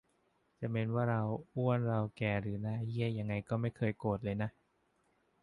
[0.59, 1.21] จะเม้นว่าเรา
[1.55, 4.49] อ้วนเราแก่หรือหน้าเหี้ยยังไงก็ไม่เคยโกรธเลยนะ